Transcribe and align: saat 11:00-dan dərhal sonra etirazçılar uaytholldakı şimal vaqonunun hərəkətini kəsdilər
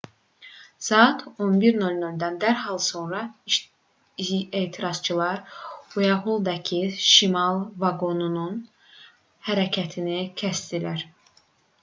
saat 0.85 1.19
11:00-dan 1.47 2.37
dərhal 2.43 2.79
sonra 2.85 3.19
etirazçılar 4.61 5.43
uaytholldakı 5.99 6.81
şimal 7.11 7.63
vaqonunun 7.85 8.59
hərəkətini 9.51 10.19
kəsdilər 10.43 11.07